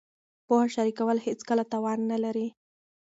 پوهه 0.47 0.67
شریکول 0.75 1.17
هېڅکله 1.27 1.63
تاوان 1.71 1.99
نه 2.11 2.17
لري. 2.23 2.47